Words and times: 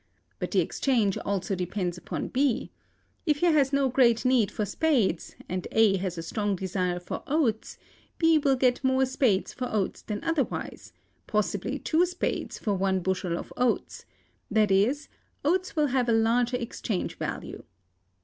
But 0.39 0.49
the 0.49 0.61
exchange 0.61 1.15
also 1.19 1.53
depends 1.53 1.95
upon 1.95 2.29
B. 2.29 2.71
If 3.27 3.37
he 3.41 3.45
has 3.45 3.71
no 3.71 3.87
great 3.87 4.25
need 4.25 4.49
for 4.49 4.65
spades, 4.65 5.35
and 5.47 5.67
A 5.73 5.97
has 5.97 6.17
a 6.17 6.23
strong 6.23 6.55
desire 6.55 6.99
for 6.99 7.21
oats, 7.27 7.77
B 8.17 8.39
will 8.39 8.55
get 8.55 8.83
more 8.83 9.05
spades 9.05 9.53
for 9.53 9.69
oats 9.71 10.01
than 10.01 10.23
otherwise, 10.23 10.91
possibly 11.27 11.77
two 11.77 12.07
spades 12.07 12.57
for 12.57 12.73
one 12.73 13.01
bushel 13.01 13.37
of 13.37 13.53
oats; 13.55 14.05
that 14.49 14.71
is, 14.71 15.07
oats 15.45 15.75
will 15.75 15.89
have 15.93 16.09
a 16.09 16.13
larger 16.13 16.57
exchange 16.57 17.19
value. 17.19 17.61